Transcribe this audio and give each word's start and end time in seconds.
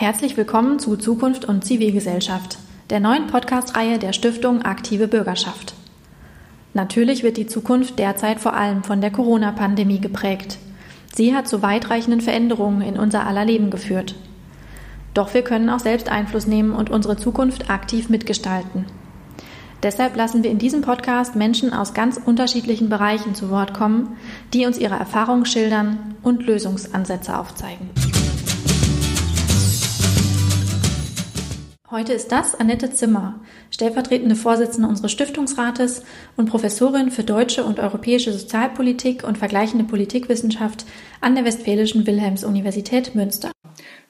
Herzlich 0.00 0.36
willkommen 0.36 0.78
zu 0.78 0.96
Zukunft 0.96 1.44
und 1.44 1.64
Zivilgesellschaft, 1.64 2.58
der 2.88 3.00
neuen 3.00 3.26
Podcast-Reihe 3.26 3.98
der 3.98 4.12
Stiftung 4.12 4.62
Aktive 4.62 5.08
Bürgerschaft. 5.08 5.74
Natürlich 6.72 7.24
wird 7.24 7.36
die 7.36 7.48
Zukunft 7.48 7.98
derzeit 7.98 8.38
vor 8.38 8.54
allem 8.54 8.84
von 8.84 9.00
der 9.00 9.10
Corona-Pandemie 9.10 9.98
geprägt. 10.00 10.58
Sie 11.12 11.34
hat 11.34 11.48
zu 11.48 11.62
weitreichenden 11.62 12.20
Veränderungen 12.20 12.80
in 12.80 12.96
unser 12.96 13.26
aller 13.26 13.44
Leben 13.44 13.72
geführt. 13.72 14.14
Doch 15.14 15.34
wir 15.34 15.42
können 15.42 15.68
auch 15.68 15.80
selbst 15.80 16.08
Einfluss 16.08 16.46
nehmen 16.46 16.76
und 16.76 16.90
unsere 16.90 17.16
Zukunft 17.16 17.68
aktiv 17.68 18.08
mitgestalten. 18.08 18.84
Deshalb 19.82 20.14
lassen 20.14 20.44
wir 20.44 20.52
in 20.52 20.58
diesem 20.58 20.82
Podcast 20.82 21.34
Menschen 21.34 21.72
aus 21.72 21.92
ganz 21.92 22.20
unterschiedlichen 22.24 22.88
Bereichen 22.88 23.34
zu 23.34 23.50
Wort 23.50 23.74
kommen, 23.74 24.16
die 24.54 24.64
uns 24.64 24.78
ihre 24.78 24.94
Erfahrungen 24.94 25.44
schildern 25.44 26.14
und 26.22 26.46
Lösungsansätze 26.46 27.36
aufzeigen. 27.36 27.90
Heute 31.90 32.12
ist 32.12 32.32
das 32.32 32.54
Annette 32.54 32.92
Zimmer, 32.92 33.40
stellvertretende 33.70 34.36
Vorsitzende 34.36 34.90
unseres 34.90 35.10
Stiftungsrates 35.10 36.02
und 36.36 36.50
Professorin 36.50 37.10
für 37.10 37.24
deutsche 37.24 37.64
und 37.64 37.80
europäische 37.80 38.30
Sozialpolitik 38.30 39.24
und 39.24 39.38
vergleichende 39.38 39.86
Politikwissenschaft 39.86 40.84
an 41.22 41.34
der 41.34 41.46
Westfälischen 41.46 42.06
Wilhelms-Universität 42.06 43.14
Münster. 43.14 43.52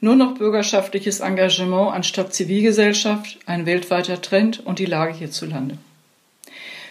Nur 0.00 0.16
noch 0.16 0.34
bürgerschaftliches 0.34 1.20
Engagement 1.20 1.94
anstatt 1.94 2.34
Zivilgesellschaft, 2.34 3.38
ein 3.46 3.64
weltweiter 3.64 4.20
Trend 4.20 4.66
und 4.66 4.80
die 4.80 4.86
Lage 4.86 5.14
hierzulande. 5.14 5.78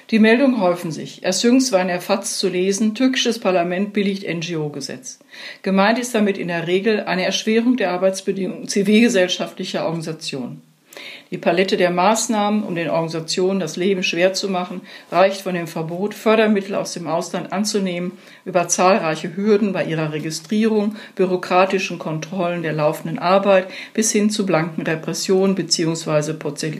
Die 0.10 0.20
Meldungen 0.20 0.62
häufen 0.62 0.94
sich. 0.94 1.22
Erst 1.22 1.44
jüngst 1.44 1.74
war 1.74 1.82
in 1.82 1.90
der 1.90 2.00
FAZ 2.00 2.40
zu 2.40 2.48
lesen, 2.48 2.96
türkisches 2.96 3.40
Parlament 3.40 3.92
billigt 3.92 4.26
NGO-Gesetz. 4.26 5.20
Gemeint 5.64 6.00
ist 6.00 6.16
damit 6.16 6.38
in 6.38 6.48
der 6.48 6.66
Regel 6.66 7.02
eine 7.02 7.26
Erschwerung 7.26 7.76
der 7.76 7.92
Arbeitsbedingungen 7.92 8.70
zivilgesellschaftlicher 8.70 9.84
Organisationen. 9.84 10.62
Die 11.30 11.38
Palette 11.38 11.76
der 11.76 11.92
Maßnahmen, 11.92 12.64
um 12.64 12.76
den 12.76 12.90
Organisationen 12.90 13.60
das 13.60 13.76
Leben 13.76 14.02
schwer 14.02 14.34
zu 14.34 14.48
machen, 14.48 14.82
reicht 15.12 15.42
von 15.42 15.56
dem 15.56 15.68
Verbot, 15.68 16.14
Fördermittel 16.14 16.74
aus 16.76 16.94
dem 16.94 17.08
Ausland 17.08 17.52
anzunehmen, 17.52 18.14
über 18.46 18.70
zahlreiche 18.70 19.36
Hürden 19.36 19.74
bei 19.74 19.84
ihrer 19.84 20.14
Registrierung, 20.14 20.96
bürokratischen 21.16 22.00
Kontrollen 22.00 22.64
der 22.64 22.74
laufenden 22.74 23.20
Arbeit 23.20 23.68
bis 23.94 24.12
hin 24.12 24.30
zu 24.30 24.46
blanken 24.46 24.84
Repressionen 24.84 25.56
bzw. 25.56 26.34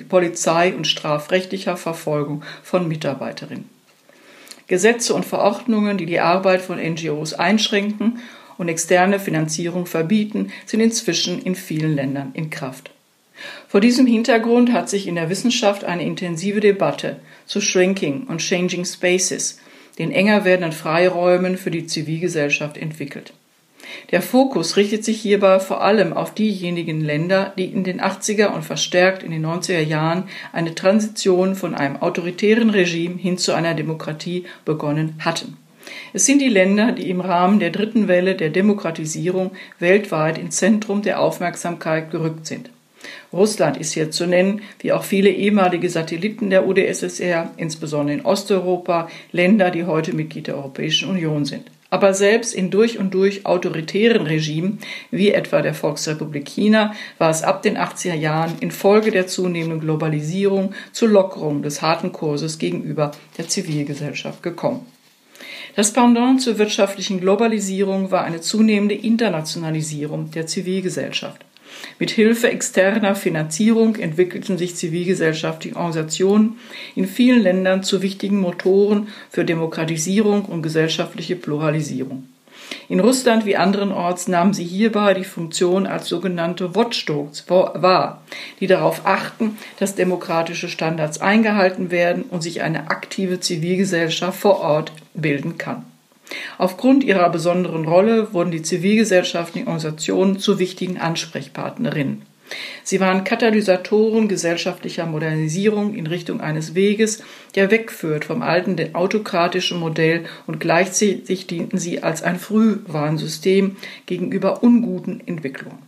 Polizei- 0.08 0.74
und 0.74 0.88
strafrechtlicher 0.88 1.76
Verfolgung 1.76 2.44
von 2.64 2.88
Mitarbeiterinnen. 2.88 3.70
Gesetze 4.68 5.14
und 5.14 5.26
Verordnungen, 5.26 5.98
die 5.98 6.06
die 6.06 6.20
Arbeit 6.20 6.62
von 6.62 6.78
NGOs 6.78 7.34
einschränken 7.34 8.20
und 8.58 8.70
externe 8.70 9.20
Finanzierung 9.20 9.86
verbieten, 9.86 10.52
sind 10.66 10.82
inzwischen 10.82 11.42
in 11.42 11.56
vielen 11.56 11.96
Ländern 11.96 12.32
in 12.34 12.50
Kraft. 12.50 12.92
Vor 13.68 13.82
diesem 13.82 14.08
Hintergrund 14.08 14.72
hat 14.72 14.90
sich 14.90 15.08
in 15.08 15.16
der 15.16 15.30
Wissenschaft 15.30 15.84
eine 15.84 16.04
intensive 16.04 16.60
Debatte 16.60 17.20
zu 17.46 17.62
Shrinking 17.62 18.24
und 18.28 18.42
Changing 18.42 18.86
Spaces, 18.86 19.60
den 20.00 20.12
enger 20.12 20.46
werdenden 20.46 20.72
Freiräumen 20.72 21.58
für 21.58 21.72
die 21.72 21.86
Zivilgesellschaft 21.86 22.78
entwickelt. 22.78 23.34
Der 24.12 24.22
Fokus 24.22 24.76
richtet 24.78 25.04
sich 25.06 25.22
hierbei 25.22 25.60
vor 25.60 25.82
allem 25.82 26.14
auf 26.14 26.34
diejenigen 26.34 27.02
Länder, 27.02 27.54
die 27.58 27.66
in 27.66 27.84
den 27.84 28.02
80er 28.02 28.48
und 28.48 28.64
verstärkt 28.64 29.24
in 29.24 29.32
den 29.32 29.46
90er 29.46 29.80
Jahren 29.80 30.26
eine 30.52 30.76
Transition 30.76 31.56
von 31.56 31.74
einem 31.74 31.98
autoritären 31.98 32.70
Regime 32.70 33.18
hin 33.18 33.38
zu 33.38 33.54
einer 33.54 33.74
Demokratie 33.74 34.46
begonnen 34.66 35.16
hatten. 35.20 35.58
Es 36.14 36.26
sind 36.26 36.42
die 36.42 36.50
Länder, 36.50 36.92
die 36.92 37.10
im 37.10 37.22
Rahmen 37.22 37.60
der 37.60 37.70
dritten 37.70 38.08
Welle 38.08 38.36
der 38.36 38.50
Demokratisierung 38.50 39.52
weltweit 39.80 40.38
ins 40.38 40.58
Zentrum 40.58 41.02
der 41.02 41.22
Aufmerksamkeit 41.22 42.12
gerückt 42.12 42.46
sind. 42.46 42.70
Russland 43.34 43.78
ist 43.78 43.94
hier 43.94 44.12
zu 44.12 44.26
nennen, 44.26 44.62
wie 44.80 44.92
auch 44.92 45.04
viele 45.04 45.30
ehemalige 45.30 45.90
Satelliten 45.90 46.50
der 46.50 46.68
UdSSR, 46.68 47.52
insbesondere 47.58 48.18
in 48.18 48.26
Osteuropa, 48.26 49.10
Länder, 49.32 49.72
die 49.72 49.86
heute 49.86 50.14
Mitglied 50.14 50.48
der 50.48 50.58
Europäischen 50.58 51.10
Union 51.10 51.46
sind. 51.46 51.72
Aber 51.90 52.14
selbst 52.14 52.54
in 52.54 52.70
durch 52.70 53.00
und 53.00 53.14
durch 53.14 53.46
autoritären 53.46 54.28
Regimen, 54.28 54.80
wie 55.10 55.32
etwa 55.32 55.62
der 55.62 55.74
Volksrepublik 55.74 56.46
China, 56.46 56.94
war 57.18 57.30
es 57.30 57.44
ab 57.44 57.62
den 57.62 57.78
80er 57.78 58.16
Jahren 58.16 58.56
infolge 58.60 59.12
der 59.12 59.28
zunehmenden 59.28 59.80
Globalisierung 59.80 60.74
zur 60.92 61.10
Lockerung 61.10 61.62
des 61.62 61.82
harten 61.82 62.12
Kurses 62.12 62.60
gegenüber 62.60 63.12
der 63.38 63.48
Zivilgesellschaft 63.48 64.44
gekommen. 64.44 64.86
Das 65.76 65.94
Pendant 65.94 66.42
zur 66.42 66.58
wirtschaftlichen 66.58 67.22
Globalisierung 67.22 68.12
war 68.12 68.24
eine 68.24 68.42
zunehmende 68.42 68.96
Internationalisierung 68.96 70.32
der 70.32 70.48
Zivilgesellschaft. 70.48 71.46
Mit 72.00 72.12
Hilfe 72.12 72.50
externer 72.50 73.16
Finanzierung 73.16 73.96
entwickelten 73.96 74.58
sich 74.58 74.76
zivilgesellschaftliche 74.76 75.76
Organisationen 75.76 76.58
in 76.96 77.08
vielen 77.08 77.42
Ländern 77.42 77.84
zu 77.84 78.02
wichtigen 78.02 78.40
Motoren 78.40 79.08
für 79.30 79.46
Demokratisierung 79.46 80.46
und 80.46 80.62
gesellschaftliche 80.62 81.36
Pluralisierung. 81.36 82.28
In 82.90 83.00
Russland 83.00 83.46
wie 83.46 83.58
anderenorts 83.58 84.28
nahmen 84.28 84.54
sie 84.54 84.64
hierbei 84.64 85.14
die 85.14 85.24
Funktion 85.24 85.88
als 85.88 86.08
sogenannte 86.08 86.76
Watchdogs 86.76 87.46
wahr, 87.48 88.22
die 88.60 88.68
darauf 88.68 89.06
achten, 89.06 89.58
dass 89.80 89.96
demokratische 89.96 90.70
Standards 90.70 91.20
eingehalten 91.20 91.92
werden 91.92 92.24
und 92.24 92.42
sich 92.42 92.62
eine 92.62 92.90
aktive 92.90 93.40
Zivilgesellschaft 93.40 94.40
vor 94.40 94.60
Ort 94.60 94.92
bilden 95.14 95.58
kann. 95.58 95.86
Aufgrund 96.58 97.04
ihrer 97.04 97.30
besonderen 97.30 97.86
Rolle 97.86 98.34
wurden 98.34 98.52
die 98.52 98.62
zivilgesellschaftlichen 98.62 99.68
Organisationen 99.68 100.40
zu 100.40 100.60
wichtigen 100.60 100.98
Ansprechpartnerinnen. 100.98 102.24
Sie 102.84 103.00
waren 103.00 103.24
Katalysatoren 103.24 104.28
gesellschaftlicher 104.28 105.06
Modernisierung 105.06 105.94
in 105.94 106.08
Richtung 106.08 106.40
eines 106.40 106.76
Weges, 106.76 107.22
der 107.56 107.72
wegführt 107.72 108.26
vom 108.26 108.42
alten 108.42 108.96
autokratischen 108.96 109.80
Modell 109.80 110.26
und 110.46 110.60
gleichzeitig 110.60 111.48
dienten 111.48 111.78
sie 111.78 112.04
als 112.04 112.24
ein 112.24 112.40
Frühwarnsystem 112.40 113.76
gegenüber 114.06 114.64
unguten 114.64 115.22
Entwicklungen. 115.26 115.87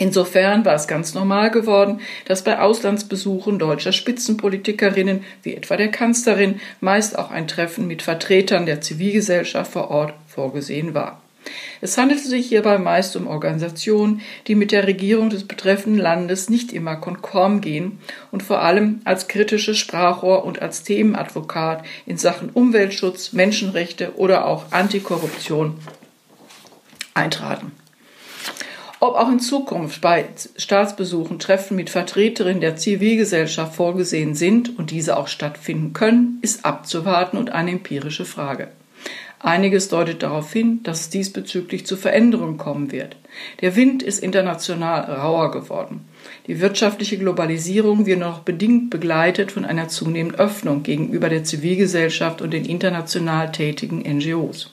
Insofern 0.00 0.64
war 0.64 0.76
es 0.76 0.86
ganz 0.86 1.12
normal 1.14 1.50
geworden, 1.50 2.00
dass 2.24 2.44
bei 2.44 2.60
Auslandsbesuchen 2.60 3.58
deutscher 3.58 3.90
Spitzenpolitikerinnen, 3.92 5.24
wie 5.42 5.54
etwa 5.54 5.76
der 5.76 5.90
Kanzlerin, 5.90 6.60
meist 6.80 7.18
auch 7.18 7.32
ein 7.32 7.48
Treffen 7.48 7.88
mit 7.88 8.02
Vertretern 8.02 8.64
der 8.64 8.80
Zivilgesellschaft 8.80 9.72
vor 9.72 9.90
Ort 9.90 10.14
vorgesehen 10.28 10.94
war. 10.94 11.20
Es 11.80 11.98
handelte 11.98 12.28
sich 12.28 12.46
hierbei 12.46 12.78
meist 12.78 13.16
um 13.16 13.26
Organisationen, 13.26 14.20
die 14.46 14.54
mit 14.54 14.70
der 14.70 14.86
Regierung 14.86 15.30
des 15.30 15.44
betreffenden 15.44 16.00
Landes 16.00 16.48
nicht 16.48 16.72
immer 16.72 16.96
konform 16.96 17.60
gehen 17.60 17.98
und 18.30 18.44
vor 18.44 18.62
allem 18.62 19.00
als 19.04 19.26
kritische 19.26 19.74
Sprachrohr 19.74 20.44
und 20.44 20.62
als 20.62 20.84
Themenadvokat 20.84 21.84
in 22.06 22.18
Sachen 22.18 22.50
Umweltschutz, 22.50 23.32
Menschenrechte 23.32 24.14
oder 24.16 24.46
auch 24.46 24.70
Antikorruption 24.70 25.74
eintraten. 27.14 27.72
Ob 29.00 29.14
auch 29.14 29.30
in 29.30 29.38
Zukunft 29.38 30.00
bei 30.00 30.24
Staatsbesuchen 30.56 31.38
Treffen 31.38 31.76
mit 31.76 31.88
Vertreterinnen 31.88 32.60
der 32.60 32.76
Zivilgesellschaft 32.76 33.76
vorgesehen 33.76 34.34
sind 34.34 34.76
und 34.76 34.90
diese 34.90 35.16
auch 35.16 35.28
stattfinden 35.28 35.92
können, 35.92 36.38
ist 36.42 36.64
abzuwarten 36.64 37.36
und 37.36 37.50
eine 37.50 37.70
empirische 37.70 38.24
Frage. 38.24 38.68
Einiges 39.40 39.88
deutet 39.88 40.24
darauf 40.24 40.52
hin, 40.52 40.80
dass 40.82 41.02
es 41.02 41.10
diesbezüglich 41.10 41.86
zu 41.86 41.96
Veränderungen 41.96 42.56
kommen 42.56 42.90
wird. 42.90 43.16
Der 43.60 43.76
Wind 43.76 44.02
ist 44.02 44.18
international 44.18 45.04
rauer 45.04 45.52
geworden. 45.52 46.00
Die 46.48 46.60
wirtschaftliche 46.60 47.18
Globalisierung 47.18 48.04
wird 48.04 48.18
noch 48.18 48.40
bedingt 48.40 48.90
begleitet 48.90 49.52
von 49.52 49.64
einer 49.64 49.86
zunehmenden 49.86 50.40
Öffnung 50.40 50.82
gegenüber 50.82 51.28
der 51.28 51.44
Zivilgesellschaft 51.44 52.42
und 52.42 52.52
den 52.52 52.64
international 52.64 53.52
tätigen 53.52 53.98
NGOs. 54.00 54.72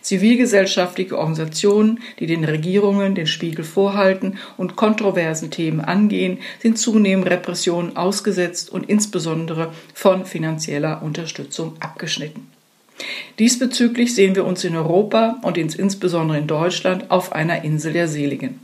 Zivilgesellschaftliche 0.00 1.18
Organisationen, 1.18 2.00
die 2.18 2.26
den 2.26 2.44
Regierungen 2.44 3.14
den 3.14 3.26
Spiegel 3.26 3.64
vorhalten 3.64 4.38
und 4.56 4.76
kontroversen 4.76 5.50
Themen 5.50 5.80
angehen, 5.80 6.38
sind 6.60 6.78
zunehmend 6.78 7.28
Repressionen 7.28 7.96
ausgesetzt 7.96 8.70
und 8.70 8.88
insbesondere 8.88 9.72
von 9.94 10.26
finanzieller 10.26 11.02
Unterstützung 11.02 11.74
abgeschnitten. 11.80 12.48
Diesbezüglich 13.38 14.14
sehen 14.14 14.36
wir 14.36 14.44
uns 14.44 14.62
in 14.64 14.76
Europa 14.76 15.38
und 15.42 15.58
insbesondere 15.58 16.38
in 16.38 16.46
Deutschland 16.46 17.10
auf 17.10 17.32
einer 17.32 17.64
Insel 17.64 17.92
der 17.92 18.06
Seligen. 18.06 18.63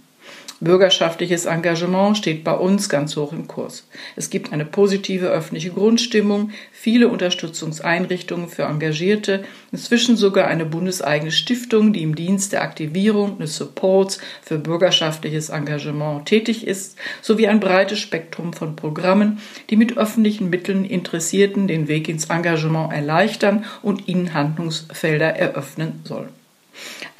Bürgerschaftliches 0.62 1.46
Engagement 1.46 2.18
steht 2.18 2.44
bei 2.44 2.52
uns 2.52 2.90
ganz 2.90 3.16
hoch 3.16 3.32
im 3.32 3.48
Kurs. 3.48 3.88
Es 4.14 4.28
gibt 4.28 4.52
eine 4.52 4.66
positive 4.66 5.28
öffentliche 5.28 5.70
Grundstimmung, 5.70 6.50
viele 6.70 7.08
Unterstützungseinrichtungen 7.08 8.48
für 8.48 8.64
Engagierte, 8.64 9.44
inzwischen 9.72 10.16
sogar 10.16 10.48
eine 10.48 10.66
bundeseigene 10.66 11.32
Stiftung, 11.32 11.94
die 11.94 12.02
im 12.02 12.14
Dienst 12.14 12.52
der 12.52 12.60
Aktivierung 12.60 13.38
des 13.38 13.56
Supports 13.56 14.18
für 14.42 14.58
bürgerschaftliches 14.58 15.48
Engagement 15.48 16.26
tätig 16.26 16.66
ist, 16.66 16.98
sowie 17.22 17.48
ein 17.48 17.60
breites 17.60 17.98
Spektrum 17.98 18.52
von 18.52 18.76
Programmen, 18.76 19.38
die 19.70 19.76
mit 19.76 19.96
öffentlichen 19.96 20.50
Mitteln 20.50 20.84
Interessierten 20.84 21.68
den 21.68 21.88
Weg 21.88 22.06
ins 22.06 22.26
Engagement 22.26 22.92
erleichtern 22.92 23.64
und 23.80 24.08
ihnen 24.08 24.34
Handlungsfelder 24.34 25.36
eröffnen 25.36 26.00
sollen. 26.04 26.39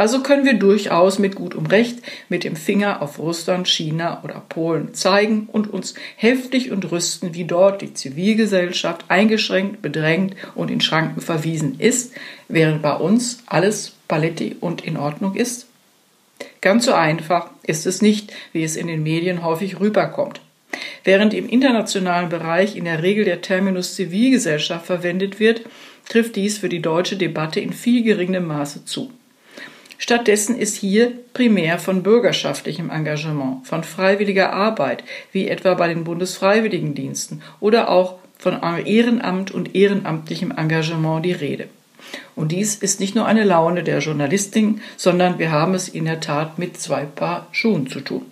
Also 0.01 0.23
können 0.23 0.47
wir 0.47 0.55
durchaus 0.55 1.19
mit 1.19 1.35
gutem 1.35 1.67
Recht 1.67 1.99
mit 2.31 2.43
dem 2.43 2.57
Finger 2.57 3.03
auf 3.03 3.19
Russland, 3.19 3.69
China 3.69 4.23
oder 4.25 4.43
Polen 4.49 4.95
zeigen 4.95 5.47
und 5.53 5.71
uns 5.71 5.93
heftig 6.17 6.71
und 6.71 6.91
rüsten, 6.91 7.35
wie 7.35 7.45
dort 7.45 7.83
die 7.83 7.93
Zivilgesellschaft 7.93 9.05
eingeschränkt, 9.09 9.83
bedrängt 9.83 10.37
und 10.55 10.71
in 10.71 10.81
Schranken 10.81 11.21
verwiesen 11.21 11.79
ist, 11.79 12.15
während 12.49 12.81
bei 12.81 12.95
uns 12.95 13.43
alles 13.45 13.93
paletti 14.09 14.57
und 14.59 14.83
in 14.83 14.97
Ordnung 14.97 15.35
ist? 15.35 15.67
Ganz 16.63 16.87
so 16.87 16.95
einfach 16.95 17.51
ist 17.63 17.85
es 17.85 18.01
nicht, 18.01 18.33
wie 18.55 18.65
es 18.65 18.77
in 18.77 18.87
den 18.87 19.03
Medien 19.03 19.45
häufig 19.45 19.81
rüberkommt. 19.81 20.41
Während 21.05 21.35
im 21.35 21.47
internationalen 21.47 22.31
Bereich 22.31 22.75
in 22.75 22.87
der 22.87 23.03
Regel 23.03 23.27
der 23.27 23.43
Terminus 23.43 23.97
Zivilgesellschaft 23.97 24.87
verwendet 24.87 25.39
wird, 25.41 25.67
trifft 26.09 26.37
dies 26.37 26.57
für 26.57 26.71
die 26.71 26.81
deutsche 26.81 27.19
Debatte 27.19 27.61
in 27.61 27.75
viel 27.75 28.03
geringem 28.03 28.47
Maße 28.47 28.87
zu. 28.87 29.13
Stattdessen 30.03 30.57
ist 30.57 30.77
hier 30.77 31.13
primär 31.35 31.79
von 31.79 32.03
bürgerschaftlichem 32.03 32.89
Engagement, 32.89 33.67
von 33.67 33.85
freiwilliger 33.85 34.51
Arbeit, 34.51 35.05
wie 35.31 35.47
etwa 35.47 35.75
bei 35.75 35.89
den 35.89 36.05
Bundesfreiwilligendiensten 36.05 37.43
oder 37.61 37.91
auch 37.91 38.15
von 38.39 38.59
Ehrenamt 38.87 39.51
und 39.51 39.75
ehrenamtlichem 39.75 40.53
Engagement 40.57 41.27
die 41.27 41.33
Rede. 41.33 41.69
Und 42.35 42.51
dies 42.51 42.77
ist 42.77 42.99
nicht 42.99 43.15
nur 43.15 43.27
eine 43.27 43.45
Laune 43.45 43.85
der 43.85 43.99
Journalistin, 43.99 44.81
sondern 44.97 45.39
wir 45.39 45.53
haben 45.53 45.75
es 45.75 45.91
in 45.91 46.07
der 46.07 46.21
Tat 46.21 46.59
mit 46.59 46.81
zwei 46.81 47.05
Paar 47.05 47.47
Schuhen 47.53 47.87
zu 47.87 48.01
tun. 48.01 48.25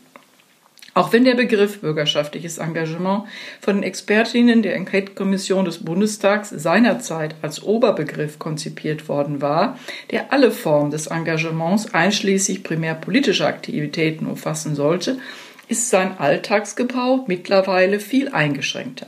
Auch 0.98 1.12
wenn 1.12 1.24
der 1.24 1.36
Begriff 1.36 1.80
bürgerschaftliches 1.80 2.58
Engagement 2.58 3.22
von 3.60 3.76
den 3.76 3.82
Expertinnen 3.84 4.62
der 4.62 4.74
Enquete-Kommission 4.74 5.64
des 5.64 5.84
Bundestags 5.84 6.48
seinerzeit 6.50 7.36
als 7.40 7.62
Oberbegriff 7.62 8.40
konzipiert 8.40 9.08
worden 9.08 9.40
war, 9.40 9.78
der 10.10 10.32
alle 10.32 10.50
Formen 10.50 10.90
des 10.90 11.06
Engagements 11.06 11.94
einschließlich 11.94 12.64
primär 12.64 12.94
politischer 12.94 13.46
Aktivitäten 13.46 14.26
umfassen 14.26 14.74
sollte, 14.74 15.18
ist 15.68 15.88
sein 15.88 16.18
Alltagsgebrauch 16.18 17.28
mittlerweile 17.28 18.00
viel 18.00 18.30
eingeschränkter. 18.30 19.06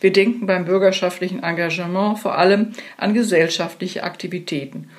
Wir 0.00 0.12
denken 0.12 0.46
beim 0.46 0.64
bürgerschaftlichen 0.64 1.42
Engagement 1.42 2.20
vor 2.20 2.38
allem 2.38 2.70
an 2.98 3.14
gesellschaftliche 3.14 4.04
Aktivitäten 4.04 4.90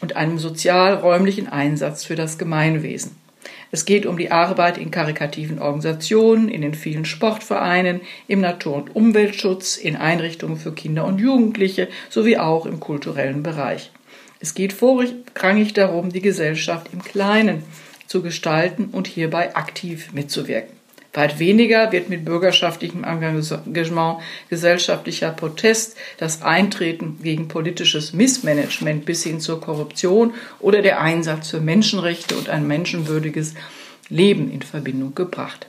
und 0.00 0.14
einem 0.14 0.38
sozialräumlichen 0.38 1.48
Einsatz 1.48 2.04
für 2.04 2.14
das 2.14 2.38
Gemeinwesen. 2.38 3.21
Es 3.74 3.86
geht 3.86 4.04
um 4.04 4.18
die 4.18 4.30
Arbeit 4.30 4.76
in 4.76 4.90
karikativen 4.90 5.58
Organisationen, 5.58 6.50
in 6.50 6.60
den 6.60 6.74
vielen 6.74 7.06
Sportvereinen, 7.06 8.02
im 8.28 8.42
Natur- 8.42 8.76
und 8.76 8.94
Umweltschutz, 8.94 9.78
in 9.78 9.96
Einrichtungen 9.96 10.58
für 10.58 10.72
Kinder 10.72 11.06
und 11.06 11.18
Jugendliche 11.18 11.88
sowie 12.10 12.36
auch 12.36 12.66
im 12.66 12.80
kulturellen 12.80 13.42
Bereich. 13.42 13.90
Es 14.40 14.52
geht 14.52 14.74
vorrangig 14.74 15.72
darum, 15.72 16.12
die 16.12 16.20
Gesellschaft 16.20 16.88
im 16.92 17.02
Kleinen 17.02 17.62
zu 18.06 18.20
gestalten 18.20 18.90
und 18.92 19.06
hierbei 19.06 19.56
aktiv 19.56 20.12
mitzuwirken. 20.12 20.81
Weit 21.14 21.38
weniger 21.38 21.92
wird 21.92 22.08
mit 22.08 22.24
bürgerschaftlichem 22.24 23.04
Engagement, 23.04 24.20
gesellschaftlicher 24.48 25.30
Protest, 25.30 25.94
das 26.16 26.40
Eintreten 26.40 27.18
gegen 27.22 27.48
politisches 27.48 28.14
Missmanagement 28.14 29.04
bis 29.04 29.22
hin 29.22 29.38
zur 29.38 29.60
Korruption 29.60 30.32
oder 30.58 30.80
der 30.80 31.00
Einsatz 31.00 31.50
für 31.50 31.60
Menschenrechte 31.60 32.34
und 32.34 32.48
ein 32.48 32.66
menschenwürdiges 32.66 33.54
Leben 34.08 34.50
in 34.50 34.62
Verbindung 34.62 35.14
gebracht. 35.14 35.66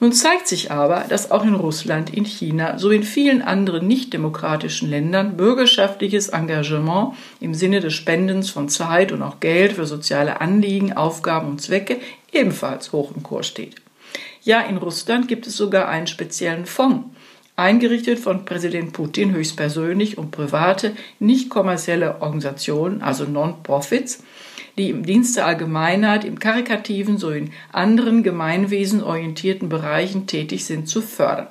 Nun 0.00 0.12
zeigt 0.12 0.48
sich 0.48 0.70
aber, 0.70 1.04
dass 1.08 1.30
auch 1.30 1.44
in 1.44 1.54
Russland, 1.54 2.14
in 2.14 2.24
China 2.24 2.78
sowie 2.78 2.96
in 2.96 3.02
vielen 3.02 3.42
anderen 3.42 3.86
nicht-demokratischen 3.86 4.88
Ländern 4.88 5.36
bürgerschaftliches 5.36 6.28
Engagement 6.28 7.14
im 7.40 7.52
Sinne 7.52 7.80
des 7.80 7.92
Spendens 7.92 8.48
von 8.48 8.70
Zeit 8.70 9.12
und 9.12 9.22
auch 9.22 9.40
Geld 9.40 9.72
für 9.72 9.86
soziale 9.86 10.40
Anliegen, 10.40 10.94
Aufgaben 10.94 11.48
und 11.48 11.60
Zwecke 11.60 11.98
ebenfalls 12.32 12.92
hoch 12.92 13.12
im 13.14 13.22
Kurs 13.22 13.48
steht. 13.48 13.74
Ja, 14.48 14.62
in 14.62 14.78
Russland 14.78 15.28
gibt 15.28 15.46
es 15.46 15.58
sogar 15.58 15.88
einen 15.90 16.06
speziellen 16.06 16.64
Fonds, 16.64 17.10
eingerichtet 17.56 18.18
von 18.18 18.46
Präsident 18.46 18.94
Putin 18.94 19.32
höchstpersönlich 19.32 20.16
und 20.16 20.30
private, 20.30 20.96
nicht 21.18 21.50
kommerzielle 21.50 22.22
Organisationen, 22.22 23.02
also 23.02 23.24
Non-Profits, 23.24 24.22
die 24.78 24.88
im 24.88 25.04
Dienst 25.04 25.36
der 25.36 25.44
Allgemeinheit, 25.44 26.24
im 26.24 26.38
karikativen 26.38 27.18
sowie 27.18 27.40
in 27.40 27.52
anderen 27.72 28.22
gemeinwesenorientierten 28.22 29.68
Bereichen 29.68 30.26
tätig 30.26 30.64
sind, 30.64 30.88
zu 30.88 31.02
fördern. 31.02 31.48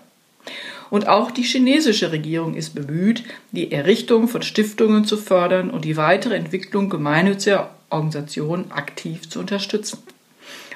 Und 0.90 1.08
auch 1.08 1.30
die 1.30 1.44
chinesische 1.44 2.12
Regierung 2.12 2.56
ist 2.56 2.74
bemüht, 2.74 3.24
die 3.52 3.72
Errichtung 3.72 4.28
von 4.28 4.42
Stiftungen 4.42 5.06
zu 5.06 5.18
fördern 5.18 5.70
und 5.70 5.86
die 5.86 5.98
weitere 5.98 6.34
Entwicklung 6.36 6.90
gemeinnütziger 6.90 7.70
Organisationen 7.92 8.72
aktiv 8.72 9.30
zu 9.30 9.40
unterstützen. 9.40 10.00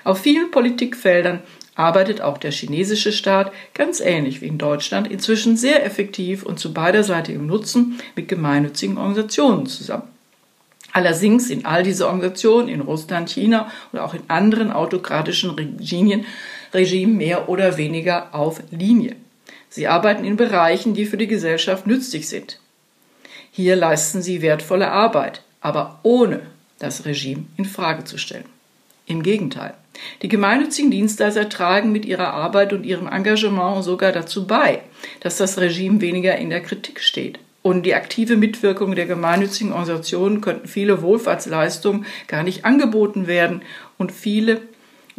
Auf 0.04 0.20
vielen 0.20 0.52
Politikfeldern 0.52 1.42
arbeitet 1.82 2.22
auch 2.22 2.38
der 2.38 2.52
chinesische 2.52 3.12
Staat 3.12 3.52
ganz 3.74 4.00
ähnlich 4.00 4.42
wie 4.42 4.48
in 4.48 4.60
Deutschland 4.60 5.10
inzwischen 5.10 5.58
sehr 5.58 5.84
effektiv 5.84 6.44
und 6.44 6.60
zu 6.60 6.74
beiderseitigem 6.74 7.48
Nutzen 7.48 8.00
mit 8.16 8.28
gemeinnützigen 8.28 8.98
Organisationen 8.98 9.66
zusammen. 9.66 10.08
Allerdings 10.94 11.48
sind 11.48 11.66
all 11.66 11.84
diese 11.84 12.06
Organisationen 12.06 12.68
in 12.68 12.82
Russland, 12.82 13.30
China 13.30 13.72
oder 13.92 14.06
auch 14.06 14.14
in 14.14 14.24
anderen 14.28 14.72
autokratischen 14.72 15.52
Regien, 15.52 16.26
Regimen 16.74 17.18
mehr 17.18 17.50
oder 17.50 17.78
weniger 17.78 18.36
auf 18.36 18.62
Linie. 18.70 19.16
Sie 19.70 19.88
arbeiten 19.88 20.26
in 20.26 20.36
Bereichen, 20.36 20.94
die 20.94 21.06
für 21.06 21.18
die 21.18 21.28
Gesellschaft 21.28 21.88
nützlich 21.88 22.28
sind. 22.28 22.60
Hier 23.52 23.76
leisten 23.76 24.22
sie 24.22 24.42
wertvolle 24.42 24.92
Arbeit, 24.92 25.42
aber 25.62 26.00
ohne 26.04 26.42
das 26.78 27.06
Regime 27.06 27.46
in 27.58 27.66
Frage 27.66 28.04
zu 28.04 28.18
stellen. 28.18 28.61
Im 29.12 29.24
Gegenteil. 29.24 29.74
Die 30.22 30.30
gemeinnützigen 30.30 30.90
Dienstleister 30.90 31.50
tragen 31.50 31.92
mit 31.92 32.06
ihrer 32.06 32.34
Arbeit 32.34 32.72
und 32.72 32.86
ihrem 32.86 33.08
Engagement 33.08 33.84
sogar 33.84 34.14
dazu 34.14 34.48
bei, 34.48 34.80
dass 35.20 35.36
das 35.36 35.58
Regime 35.58 36.00
weniger 36.00 36.38
in 36.38 36.50
der 36.50 36.62
Kritik 36.62 37.02
steht. 37.02 37.38
Und 37.62 37.86
die 37.86 37.94
aktive 37.94 38.38
Mitwirkung 38.38 38.96
der 38.96 39.08
gemeinnützigen 39.08 39.74
Organisationen 39.74 40.40
könnten 40.40 40.70
viele 40.70 41.02
Wohlfahrtsleistungen 41.02 42.06
gar 42.30 42.44
nicht 42.44 42.64
angeboten 42.64 43.28
werden 43.28 43.64
und 43.98 44.14
viele 44.14 44.62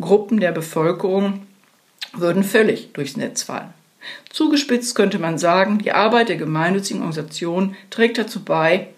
Gruppen 0.00 0.40
der 0.40 0.52
Bevölkerung 0.52 1.46
würden 2.14 2.44
völlig 2.44 2.94
durchs 2.94 3.18
Netz 3.18 3.42
fallen. 3.42 3.74
Zugespitzt 4.30 4.94
könnte 4.94 5.18
man 5.18 5.36
sagen, 5.36 5.80
die 5.80 5.92
Arbeit 5.92 6.30
der 6.30 6.36
gemeinnützigen 6.36 7.02
Organisationen 7.02 7.76
trägt 7.90 8.16
dazu 8.16 8.42
bei, 8.42 8.88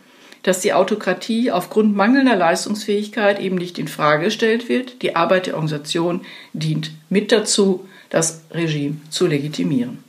dass 0.44 0.60
die 0.60 0.74
Autokratie 0.74 1.50
aufgrund 1.50 1.96
mangelnder 1.96 2.36
Leistungsfähigkeit 2.36 3.40
eben 3.40 3.56
nicht 3.56 3.78
in 3.78 3.88
Frage 3.88 4.26
gestellt 4.26 4.68
wird. 4.68 5.02
Die 5.02 5.16
Arbeit 5.16 5.46
der 5.46 5.54
Organisation 5.54 6.24
dient 6.52 6.92
mit 7.08 7.32
dazu, 7.32 7.88
das 8.10 8.42
Regime 8.52 8.96
zu 9.10 9.26
legitimieren. 9.26 10.04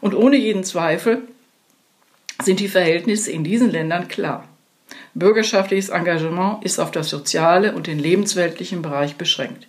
Und 0.00 0.14
ohne 0.14 0.36
jeden 0.36 0.64
Zweifel 0.64 1.22
sind 2.42 2.58
die 2.58 2.68
Verhältnisse 2.68 3.30
in 3.30 3.44
diesen 3.44 3.70
Ländern 3.70 4.08
klar. 4.08 4.48
Bürgerschaftliches 5.14 5.90
Engagement 5.90 6.64
ist 6.64 6.80
auf 6.80 6.90
das 6.90 7.08
soziale 7.08 7.72
und 7.74 7.86
den 7.86 8.00
lebensweltlichen 8.00 8.82
Bereich 8.82 9.16
beschränkt. 9.16 9.68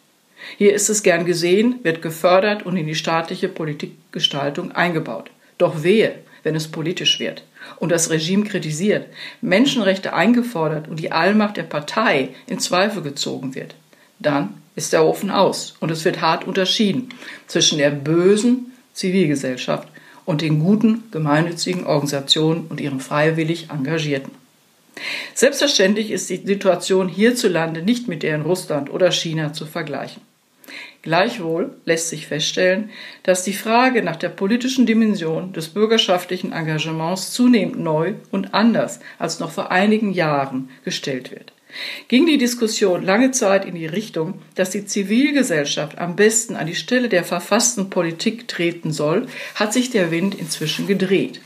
Hier 0.57 0.73
ist 0.73 0.89
es 0.89 1.03
gern 1.03 1.25
gesehen, 1.25 1.79
wird 1.83 2.01
gefördert 2.01 2.65
und 2.65 2.75
in 2.75 2.87
die 2.87 2.95
staatliche 2.95 3.49
Politikgestaltung 3.49 4.71
eingebaut. 4.71 5.29
Doch 5.57 5.83
wehe, 5.83 6.15
wenn 6.43 6.55
es 6.55 6.67
politisch 6.67 7.19
wird 7.19 7.43
und 7.79 7.91
das 7.91 8.09
Regime 8.09 8.43
kritisiert, 8.43 9.07
Menschenrechte 9.41 10.13
eingefordert 10.13 10.87
und 10.87 10.99
die 10.99 11.11
Allmacht 11.11 11.57
der 11.57 11.63
Partei 11.63 12.29
in 12.47 12.59
Zweifel 12.59 13.01
gezogen 13.01 13.55
wird, 13.55 13.75
dann 14.19 14.61
ist 14.75 14.93
der 14.93 15.05
Ofen 15.05 15.31
aus 15.31 15.75
und 15.79 15.91
es 15.91 16.05
wird 16.05 16.21
hart 16.21 16.45
unterschieden 16.45 17.09
zwischen 17.47 17.77
der 17.77 17.91
bösen 17.91 18.73
Zivilgesellschaft 18.93 19.87
und 20.25 20.41
den 20.41 20.59
guten 20.59 21.03
gemeinnützigen 21.11 21.85
Organisationen 21.85 22.67
und 22.67 22.79
ihren 22.79 22.99
freiwillig 22.99 23.69
Engagierten. 23.69 24.31
Selbstverständlich 25.33 26.11
ist 26.11 26.29
die 26.29 26.37
Situation 26.37 27.09
hierzulande 27.09 27.81
nicht 27.81 28.07
mit 28.07 28.23
der 28.23 28.35
in 28.35 28.41
Russland 28.43 28.91
oder 28.91 29.11
China 29.11 29.53
zu 29.53 29.65
vergleichen. 29.65 30.21
Gleichwohl 31.03 31.75
lässt 31.83 32.07
sich 32.07 32.27
feststellen, 32.27 32.89
dass 33.23 33.43
die 33.43 33.53
Frage 33.53 34.01
nach 34.03 34.15
der 34.15 34.29
politischen 34.29 34.85
Dimension 34.85 35.51
des 35.51 35.67
bürgerschaftlichen 35.67 36.53
Engagements 36.53 37.33
zunehmend 37.33 37.77
neu 37.77 38.13
und 38.31 38.53
anders 38.53 39.01
als 39.19 39.41
noch 39.41 39.51
vor 39.51 39.69
einigen 39.69 40.13
Jahren 40.13 40.69
gestellt 40.85 41.29
wird. 41.31 41.51
Ging 42.07 42.25
die 42.25 42.37
Diskussion 42.37 43.03
lange 43.03 43.31
Zeit 43.31 43.65
in 43.65 43.75
die 43.75 43.85
Richtung, 43.85 44.41
dass 44.55 44.69
die 44.69 44.85
Zivilgesellschaft 44.85 45.97
am 45.97 46.15
besten 46.15 46.55
an 46.55 46.67
die 46.67 46.75
Stelle 46.75 47.09
der 47.09 47.25
verfassten 47.25 47.89
Politik 47.89 48.47
treten 48.47 48.93
soll, 48.93 49.27
hat 49.55 49.73
sich 49.73 49.89
der 49.89 50.09
Wind 50.09 50.35
inzwischen 50.35 50.87
gedreht. 50.87 51.41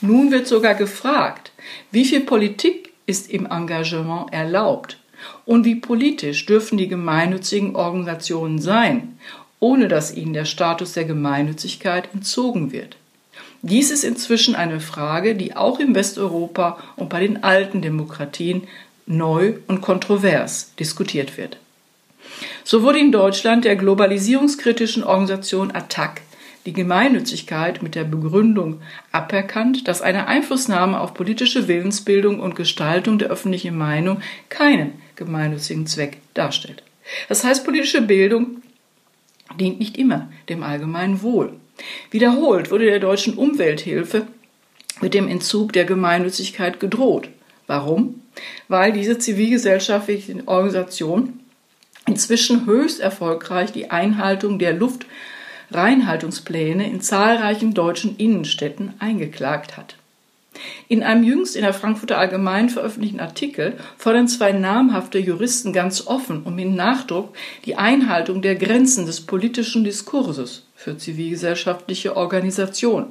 Nun 0.00 0.30
wird 0.30 0.46
sogar 0.46 0.76
gefragt, 0.76 1.50
wie 1.90 2.04
viel 2.04 2.20
Politik 2.20 2.92
ist 3.06 3.30
im 3.30 3.46
Engagement 3.46 4.32
erlaubt 4.32 5.01
und 5.44 5.64
wie 5.64 5.76
politisch 5.76 6.46
dürfen 6.46 6.78
die 6.78 6.88
gemeinnützigen 6.88 7.76
Organisationen 7.76 8.60
sein, 8.60 9.18
ohne 9.60 9.88
dass 9.88 10.14
ihnen 10.14 10.32
der 10.32 10.44
Status 10.44 10.92
der 10.92 11.04
Gemeinnützigkeit 11.04 12.08
entzogen 12.12 12.72
wird. 12.72 12.96
Dies 13.62 13.90
ist 13.90 14.02
inzwischen 14.02 14.56
eine 14.56 14.80
Frage, 14.80 15.36
die 15.36 15.54
auch 15.54 15.78
in 15.78 15.94
Westeuropa 15.94 16.78
und 16.96 17.08
bei 17.08 17.20
den 17.20 17.44
alten 17.44 17.80
Demokratien 17.80 18.66
neu 19.06 19.54
und 19.68 19.80
kontrovers 19.80 20.72
diskutiert 20.78 21.36
wird. 21.36 21.58
So 22.64 22.82
wurde 22.82 22.98
in 22.98 23.12
Deutschland 23.12 23.64
der 23.64 23.76
globalisierungskritischen 23.76 25.04
Organisation 25.04 25.70
ATTAC 25.70 26.22
die 26.66 26.72
Gemeinnützigkeit 26.72 27.82
mit 27.82 27.94
der 27.94 28.04
Begründung 28.04 28.80
aberkannt, 29.10 29.88
dass 29.88 30.00
eine 30.00 30.28
Einflussnahme 30.28 31.00
auf 31.00 31.12
politische 31.14 31.66
Willensbildung 31.66 32.38
und 32.40 32.54
Gestaltung 32.54 33.18
der 33.18 33.30
öffentlichen 33.30 33.76
Meinung 33.76 34.20
keinen 34.48 34.92
gemeinnützigen 35.24 35.86
Zweck 35.86 36.18
darstellt. 36.34 36.82
Das 37.28 37.44
heißt, 37.44 37.64
politische 37.64 38.02
Bildung 38.02 38.62
dient 39.58 39.78
nicht 39.78 39.96
immer 39.96 40.30
dem 40.48 40.62
allgemeinen 40.62 41.22
Wohl. 41.22 41.54
Wiederholt 42.10 42.70
wurde 42.70 42.84
der 42.86 43.00
deutschen 43.00 43.34
Umwelthilfe 43.34 44.26
mit 45.00 45.14
dem 45.14 45.26
Entzug 45.28 45.72
der 45.72 45.84
Gemeinnützigkeit 45.84 46.80
gedroht. 46.80 47.28
Warum? 47.66 48.22
Weil 48.68 48.92
diese 48.92 49.18
zivilgesellschaftliche 49.18 50.42
Organisation 50.46 51.40
inzwischen 52.06 52.66
höchst 52.66 53.00
erfolgreich 53.00 53.72
die 53.72 53.90
Einhaltung 53.90 54.58
der 54.58 54.74
Luftreinhaltungspläne 54.74 56.86
in 56.88 57.00
zahlreichen 57.00 57.74
deutschen 57.74 58.16
Innenstädten 58.16 58.94
eingeklagt 58.98 59.76
hat. 59.76 59.96
In 60.88 61.02
einem 61.02 61.24
jüngst 61.24 61.56
in 61.56 61.62
der 61.62 61.72
Frankfurter 61.72 62.18
Allgemeinen 62.18 62.68
veröffentlichten 62.68 63.20
Artikel 63.20 63.78
fordern 63.96 64.28
zwei 64.28 64.52
namhafte 64.52 65.18
Juristen 65.18 65.72
ganz 65.72 66.06
offen 66.06 66.42
und 66.42 66.54
mit 66.54 66.68
Nachdruck 66.68 67.34
die 67.64 67.76
Einhaltung 67.76 68.42
der 68.42 68.56
Grenzen 68.56 69.06
des 69.06 69.22
politischen 69.22 69.84
Diskurses 69.84 70.66
für 70.76 70.98
zivilgesellschaftliche 70.98 72.16
Organisationen. 72.16 73.06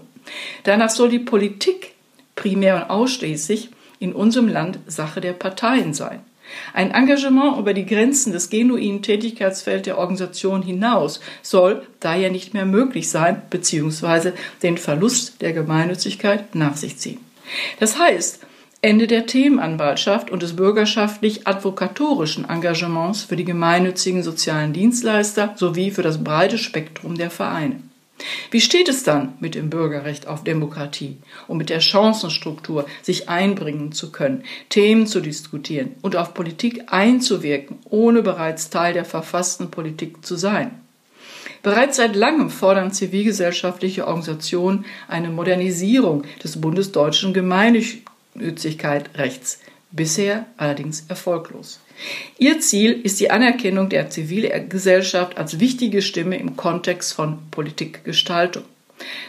Danach 0.64 0.92
soll 0.92 1.10
die 1.10 1.20
Politik 1.20 1.94
primär 2.36 2.76
und 2.76 2.90
ausschließlich 2.92 3.70
in 4.00 4.14
unserem 4.14 4.48
Land 4.48 4.80
Sache 4.88 5.22
der 5.22 5.34
Parteien 5.34 5.94
sein. 5.94 6.22
Ein 6.74 6.92
Engagement 6.92 7.58
über 7.58 7.74
die 7.74 7.86
Grenzen 7.86 8.34
des 8.34 8.50
genuinen 8.50 9.02
Tätigkeitsfelds 9.02 9.86
der 9.86 9.98
Organisation 9.98 10.62
hinaus 10.62 11.22
soll 11.42 11.84
daher 12.00 12.30
nicht 12.30 12.54
mehr 12.54 12.66
möglich 12.66 13.10
sein 13.10 13.42
bzw. 13.50 14.34
den 14.62 14.78
Verlust 14.78 15.42
der 15.42 15.54
Gemeinnützigkeit 15.54 16.54
nach 16.56 16.76
sich 16.76 16.98
ziehen. 16.98 17.31
Das 17.80 17.98
heißt, 17.98 18.42
Ende 18.84 19.06
der 19.06 19.28
Themenanwaltschaft 19.28 20.32
und 20.32 20.42
des 20.42 20.56
bürgerschaftlich-advokatorischen 20.56 22.50
Engagements 22.50 23.22
für 23.24 23.36
die 23.36 23.46
gemeinnützigen 23.46 24.24
sozialen 24.24 24.74
Dienstleister 24.74 25.54
sowie 25.56 25.92
für 25.92 26.02
das 26.02 26.24
breite 26.24 26.58
Spektrum 26.58 27.16
der 27.16 27.30
Vereine. 27.30 27.82
Wie 28.50 28.62
steht 28.62 28.90
es 28.90 29.04
dann 29.04 29.34
mit 29.40 29.56
dem 29.56 29.70
Bürgerrecht 29.70 30.28
auf 30.28 30.44
Demokratie 30.44 31.18
und 31.48 31.58
mit 31.58 31.70
der 31.70 31.80
Chancenstruktur, 31.80 32.86
sich 33.02 33.30
einbringen 33.30 33.92
zu 33.92 34.12
können, 34.12 34.44
Themen 34.70 35.08
zu 35.08 35.22
diskutieren 35.22 35.92
und 36.02 36.16
auf 36.16 36.34
Politik 36.34 36.86
einzuwirken, 36.88 37.80
ohne 37.86 38.22
bereits 38.22 38.70
Teil 38.70 38.94
der 38.94 39.06
verfassten 39.06 39.72
Politik 39.72 40.26
zu 40.26 40.36
sein? 40.36 40.81
Bereits 41.64 41.98
seit 41.98 42.16
langem 42.16 42.50
fordern 42.50 42.92
zivilgesellschaftliche 42.92 44.08
Organisationen 44.08 44.86
eine 45.08 45.30
Modernisierung 45.30 46.24
des 46.44 46.60
bundesdeutschen 46.60 47.34
Gemeinnützigkeitsrechts, 47.34 49.60
bisher 49.92 50.48
allerdings 50.58 51.06
erfolglos. 51.08 51.80
Ihr 52.40 52.60
Ziel 52.62 53.00
ist 53.04 53.20
die 53.20 53.30
Anerkennung 53.30 53.90
der 53.90 54.10
Zivilgesellschaft 54.10 55.38
als 55.38 55.60
wichtige 55.60 56.02
Stimme 56.02 56.38
im 56.38 56.58
Kontext 56.58 57.14
von 57.14 57.38
Politikgestaltung. 57.52 58.64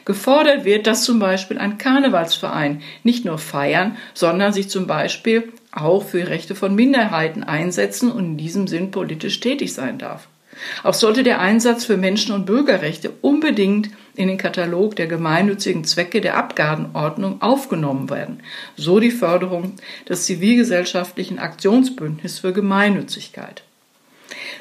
Gefordert 0.04 0.64
wird, 0.64 0.86
dass 0.86 1.04
zum 1.04 1.18
Beispiel 1.18 1.58
ein 1.58 1.78
Karnevalsverein 1.78 2.82
nicht 3.04 3.24
nur 3.24 3.38
feiern, 3.38 3.96
sondern 4.14 4.52
sich 4.52 4.68
zum 4.68 4.86
Beispiel 4.86 5.52
auch 5.70 6.04
für 6.04 6.28
Rechte 6.28 6.54
von 6.54 6.74
Minderheiten 6.74 7.42
einsetzen 7.42 8.12
und 8.12 8.24
in 8.24 8.36
diesem 8.36 8.66
Sinn 8.66 8.90
politisch 8.90 9.40
tätig 9.40 9.72
sein 9.72 9.98
darf. 9.98 10.28
Auch 10.82 10.94
sollte 10.94 11.22
der 11.22 11.40
Einsatz 11.40 11.84
für 11.84 11.96
Menschen- 11.96 12.34
und 12.34 12.46
Bürgerrechte 12.46 13.10
unbedingt 13.20 13.90
in 14.14 14.28
den 14.28 14.38
Katalog 14.38 14.96
der 14.96 15.06
gemeinnützigen 15.06 15.84
Zwecke 15.84 16.20
der 16.20 16.36
Abgabenordnung 16.36 17.40
aufgenommen 17.40 18.10
werden, 18.10 18.40
so 18.76 19.00
die 19.00 19.10
Förderung 19.10 19.74
des 20.08 20.26
zivilgesellschaftlichen 20.26 21.38
Aktionsbündnisses 21.38 22.40
für 22.40 22.52
Gemeinnützigkeit. 22.52 23.62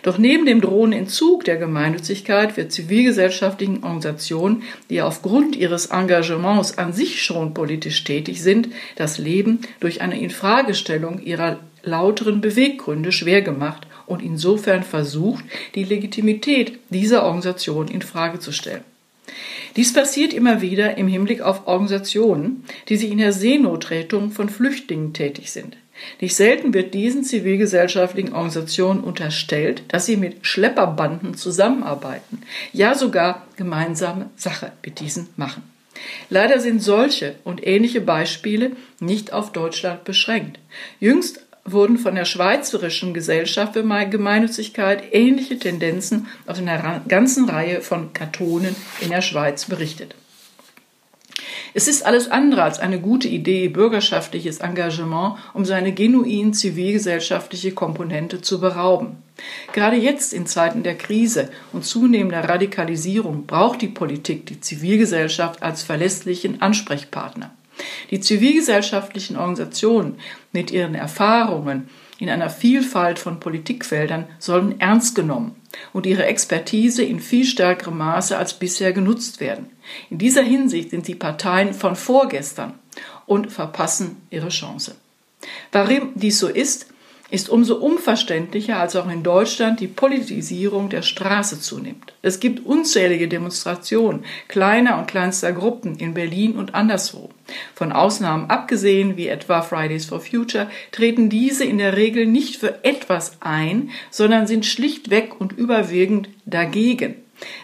Doch 0.04 0.18
neben 0.18 0.46
dem 0.46 0.62
drohenden 0.62 1.02
Entzug 1.02 1.46
der 1.46 1.58
Gemeinnützigkeit 1.58 2.58
wird 2.58 2.72
zivilgesellschaftlichen 2.72 3.84
Organisationen, 3.84 4.64
die 4.90 5.02
aufgrund 5.02 5.56
ihres 5.56 5.88
Engagements 5.88 6.78
an 6.78 6.94
sich 6.94 7.24
schon 7.24 7.54
politisch 7.54 8.04
tätig 8.04 8.42
sind, 8.42 8.70
das 8.96 9.18
Leben 9.18 9.60
durch 9.80 10.02
eine 10.02 10.20
Infragestellung 10.20 11.22
ihrer 11.22 11.60
lauteren 11.84 12.42
Beweggründe 12.42 13.12
schwer 13.12 13.42
gemacht 13.42 13.88
und 14.12 14.22
insofern 14.22 14.84
versucht, 14.84 15.44
die 15.76 15.84
Legitimität 15.84 16.80
dieser 16.90 17.24
Organisation 17.24 17.88
in 17.88 18.02
Frage 18.02 18.40
zu 18.40 18.52
stellen. 18.52 18.84
Dies 19.76 19.94
passiert 19.94 20.34
immer 20.34 20.62
wieder 20.62 20.98
im 20.98 21.08
Hinblick 21.08 21.42
auf 21.42 21.66
Organisationen, 21.66 22.66
die 22.90 22.98
sich 22.98 23.10
in 23.10 23.20
der 23.20 23.32
Seenotrettung 23.32 24.32
von 24.32 24.50
Flüchtlingen 24.50 25.14
tätig 25.14 25.52
sind. 25.52 25.78
Nicht 26.20 26.36
selten 26.36 26.74
wird 26.74 26.94
diesen 26.94 27.24
zivilgesellschaftlichen 27.24 28.34
Organisationen 28.34 29.02
unterstellt, 29.02 29.84
dass 29.88 30.06
sie 30.06 30.18
mit 30.18 30.46
Schlepperbanden 30.46 31.36
zusammenarbeiten, 31.36 32.42
ja 32.74 32.96
sogar 32.96 33.46
gemeinsame 33.56 34.30
Sache 34.36 34.72
mit 34.84 35.00
diesen 35.00 35.28
machen. 35.38 35.64
Leider 36.30 36.60
sind 36.60 36.82
solche 36.82 37.36
und 37.44 37.66
ähnliche 37.66 38.02
Beispiele 38.02 38.72
nicht 39.00 39.32
auf 39.32 39.52
Deutschland 39.52 40.04
beschränkt. 40.04 40.60
Jüngst 41.00 41.46
wurden 41.66 41.98
von 41.98 42.16
der 42.16 42.26
Schweizerischen 42.26 43.14
Gesellschaft 43.14 43.74
für 43.74 43.84
Gemeinnützigkeit 43.84 45.04
ähnliche 45.12 45.60
Tendenzen 45.60 46.28
aus 46.48 46.58
einer 46.58 47.02
ganzen 47.08 47.50
Reihe 47.50 47.82
von 47.82 48.14
Kantonen 48.14 48.76
in 49.00 49.10
der 49.10 49.22
Schweiz 49.22 49.66
berichtet. 49.66 50.16
Es 51.74 51.88
ist 51.88 52.06
alles 52.06 52.30
andere 52.30 52.64
als 52.64 52.80
eine 52.80 53.00
gute 53.00 53.30
Idee, 53.30 53.70
bürgerschaftliches 53.70 54.58
Engagement 54.58 55.38
um 55.54 55.64
seine 55.64 55.94
genuin 55.94 56.54
zivilgesellschaftliche 56.54 57.72
Komponente 57.72 58.42
zu 58.42 58.60
berauben. 58.60 59.24
Gerade 59.72 59.96
jetzt 59.96 60.34
in 60.34 60.46
Zeiten 60.46 60.84
der 60.84 60.98
Krise 60.98 61.50
und 61.72 61.86
zunehmender 61.86 62.48
Radikalisierung 62.48 63.46
braucht 63.46 63.82
die 63.82 63.88
Politik 63.88 64.46
die 64.48 64.60
Zivilgesellschaft 64.60 65.64
als 65.64 65.82
verlässlichen 65.82 66.62
Ansprechpartner. 66.62 67.52
Die 68.10 68.20
zivilgesellschaftlichen 68.20 69.38
Organisationen 69.38 70.18
mit 70.52 70.72
ihren 70.72 70.96
Erfahrungen 70.96 71.90
in 72.20 72.30
einer 72.30 72.50
Vielfalt 72.50 73.18
von 73.18 73.40
Politikfeldern 73.40 74.28
sollen 74.38 74.80
ernst 74.80 75.16
genommen 75.16 75.56
und 75.92 76.06
ihre 76.06 76.26
Expertise 76.26 77.04
in 77.04 77.20
viel 77.20 77.46
stärkerem 77.46 77.98
Maße 77.98 78.38
als 78.38 78.54
bisher 78.54 78.94
genutzt 78.94 79.40
werden. 79.40 79.70
In 80.10 80.20
dieser 80.20 80.44
Hinsicht 80.44 80.92
sind 80.92 81.08
die 81.08 81.16
Parteien 81.16 81.74
von 81.74 81.96
vorgestern 81.96 82.76
und 83.26 83.52
verpassen 83.52 84.18
ihre 84.30 84.50
Chance. 84.50 84.96
Warum 85.72 86.12
dies 86.16 86.38
so 86.38 86.48
ist, 86.48 86.91
ist 87.32 87.50
umso 87.50 87.76
unverständlicher, 87.76 88.78
als 88.78 88.96
auch 88.96 89.10
in 89.10 89.24
Deutschland 89.24 89.80
die 89.80 89.88
Politisierung 89.88 90.90
der 90.90 91.02
Straße 91.02 91.62
zunimmt. 91.62 92.14
Es 92.22 92.42
gibt 92.42 92.66
unzählige 92.66 93.30
Demonstrationen 93.30 94.26
kleiner 94.50 95.00
und 95.00 95.08
kleinster 95.08 95.54
Gruppen 95.54 95.96
in 95.96 96.14
Berlin 96.14 96.56
und 96.56 96.76
anderswo. 96.76 97.30
Von 97.74 97.94
Ausnahmen 97.94 98.50
abgesehen, 98.50 99.16
wie 99.16 99.30
etwa 99.30 99.62
Fridays 99.62 100.06
for 100.06 100.20
Future, 100.20 100.70
treten 100.92 101.30
diese 101.30 101.64
in 101.64 101.78
der 101.78 101.96
Regel 101.96 102.26
nicht 102.26 102.58
für 102.58 102.84
etwas 102.84 103.38
ein, 103.40 103.92
sondern 104.10 104.46
sind 104.46 104.66
schlichtweg 104.66 105.40
und 105.40 105.54
überwiegend 105.54 106.28
dagegen. 106.46 107.16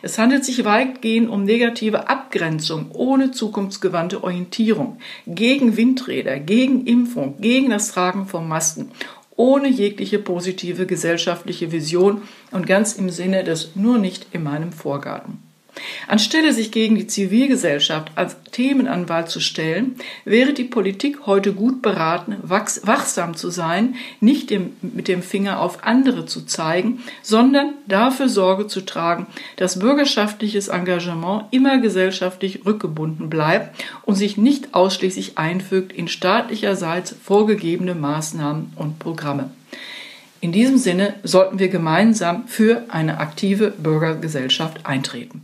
Es 0.02 0.18
handelt 0.18 0.44
sich 0.44 0.66
weitgehend 0.66 1.30
um 1.30 1.44
negative 1.44 2.10
Abgrenzung 2.10 2.90
ohne 2.94 3.32
zukunftsgewandte 3.32 4.24
Orientierung, 4.24 4.98
gegen 5.28 5.78
Windräder, 5.78 6.40
gegen 6.40 6.88
Impfung, 6.88 7.40
gegen 7.40 7.70
das 7.70 7.92
Tragen 7.92 8.26
von 8.26 8.48
Masken 8.48 8.92
ohne 9.38 9.70
jegliche 9.70 10.20
positive 10.20 10.86
gesellschaftliche 10.86 11.72
Vision 11.72 12.24
und 12.52 12.68
ganz 12.68 12.94
im 12.94 13.10
Sinne 13.10 13.46
des 13.46 13.76
nur 13.76 13.98
nicht 13.98 14.28
in 14.34 14.44
meinem 14.44 14.74
Vorgarten. 14.74 15.47
Anstelle 16.08 16.54
sich 16.54 16.72
gegen 16.72 16.96
die 16.96 17.08
Zivilgesellschaft 17.08 18.12
als 18.16 18.38
Themenanwalt 18.52 19.30
zu 19.30 19.40
stellen, 19.40 19.96
wäre 20.26 20.54
die 20.54 20.64
Politik 20.64 21.26
heute 21.26 21.54
gut 21.54 21.82
beraten, 21.82 22.38
wachsam 22.42 23.36
zu 23.36 23.50
sein, 23.50 23.96
nicht 24.20 24.52
mit 24.82 25.08
dem 25.08 25.22
Finger 25.22 25.60
auf 25.60 25.84
andere 25.84 26.26
zu 26.26 26.46
zeigen, 26.46 27.04
sondern 27.22 27.74
dafür 27.88 28.30
Sorge 28.30 28.68
zu 28.68 28.82
tragen, 28.82 29.28
dass 29.58 29.80
bürgerschaftliches 29.80 30.70
Engagement 30.70 31.46
immer 31.52 31.80
gesellschaftlich 31.80 32.66
rückgebunden 32.66 33.30
bleibt 33.30 33.84
und 34.04 34.16
sich 34.16 34.38
nicht 34.38 34.74
ausschließlich 34.74 35.38
einfügt 35.38 35.94
in 35.94 36.08
staatlicherseits 36.08 37.16
vorgegebene 37.24 37.96
Maßnahmen 37.96 38.74
und 38.76 39.00
Programme. 39.00 39.52
In 40.40 40.52
diesem 40.52 40.78
Sinne 40.78 41.16
sollten 41.24 41.60
wir 41.60 41.68
gemeinsam 41.68 42.48
für 42.48 42.86
eine 42.90 43.20
aktive 43.20 43.72
Bürgergesellschaft 43.72 44.86
eintreten. 44.86 45.44